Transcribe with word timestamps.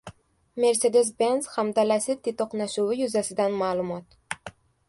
"Mercedes-Benz" 0.63 1.51
hamda 1.57 1.85
"Lacetti" 1.91 2.35
to‘qnashuvi 2.39 2.99
yuzasidan 3.05 3.63
ma’lumot 3.63 4.21